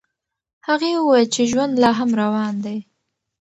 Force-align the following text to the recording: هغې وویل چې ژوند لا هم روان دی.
هغې 0.67 0.91
وویل 0.95 1.27
چې 1.35 1.41
ژوند 1.51 1.73
لا 1.83 1.91
هم 1.99 2.09
روان 2.21 2.53
دی. 2.65 2.77